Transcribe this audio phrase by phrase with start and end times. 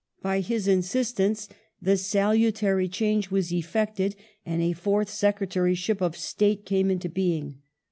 [0.23, 1.47] By his insistence
[1.79, 7.59] the salutary change was effected and a fourth Secretaryship of State came into being.